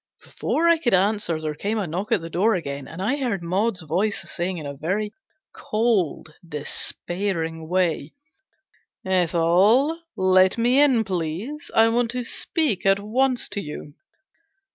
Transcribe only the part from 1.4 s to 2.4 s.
came a knock at the